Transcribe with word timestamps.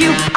you 0.00 0.27